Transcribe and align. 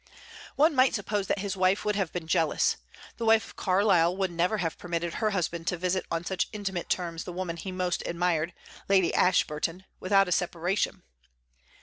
One 0.55 0.73
might 0.73 0.95
suppose 0.95 1.27
that 1.27 1.37
his 1.37 1.55
wife 1.55 1.85
would 1.85 1.95
have 1.95 2.11
been 2.11 2.25
jealous. 2.25 2.77
The 3.17 3.25
wife 3.25 3.45
of 3.45 3.55
Carlyle 3.55 4.17
never 4.29 4.55
would 4.55 4.61
have 4.61 4.79
permitted 4.79 5.13
her 5.13 5.29
husband 5.29 5.67
to 5.67 5.77
visit 5.77 6.07
on 6.09 6.25
such 6.25 6.49
intimate 6.51 6.89
terms 6.89 7.23
the 7.23 7.31
woman 7.31 7.55
he 7.55 7.71
most 7.71 8.01
admired, 8.07 8.51
Lady 8.89 9.13
Ashburton, 9.13 9.85
without 9.99 10.27
a 10.27 10.31
separation. 10.31 11.03